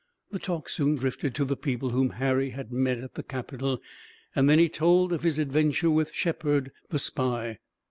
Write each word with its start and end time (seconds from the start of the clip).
The 0.31 0.39
talk 0.39 0.67
soon 0.67 0.95
drifted 0.95 1.35
to 1.35 1.45
the 1.45 1.55
people 1.55 1.91
whom 1.91 2.09
Harry 2.17 2.49
had 2.49 2.71
met 2.71 2.97
at 2.97 3.13
the 3.13 3.21
capital, 3.21 3.79
and 4.35 4.49
then 4.49 4.57
he 4.57 4.67
told 4.67 5.13
of 5.13 5.21
his 5.21 5.37
adventure 5.37 5.91
with 5.91 6.11
Shepard, 6.11 6.71
the 6.89 6.97
spy. 6.97 7.59